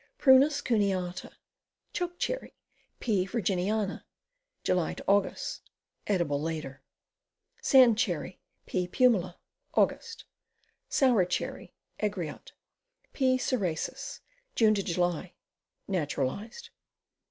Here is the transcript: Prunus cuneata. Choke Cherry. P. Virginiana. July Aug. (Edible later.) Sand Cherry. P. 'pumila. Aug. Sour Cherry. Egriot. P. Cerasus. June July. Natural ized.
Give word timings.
Prunus 0.17 0.61
cuneata. 0.63 1.31
Choke 1.93 2.17
Cherry. 2.17 2.57
P. 2.99 3.27
Virginiana. 3.27 4.01
July 4.63 4.95
Aug. 4.95 5.59
(Edible 6.07 6.41
later.) 6.41 6.81
Sand 7.61 7.99
Cherry. 7.99 8.39
P. 8.65 8.87
'pumila. 8.87 9.35
Aug. 9.75 10.23
Sour 10.89 11.25
Cherry. 11.25 11.75
Egriot. 11.99 12.51
P. 13.13 13.37
Cerasus. 13.37 14.21
June 14.55 14.73
July. 14.73 15.35
Natural 15.87 16.31
ized. 16.31 16.71